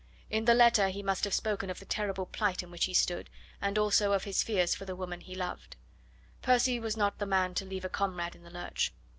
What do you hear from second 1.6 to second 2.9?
of the terrible plight in which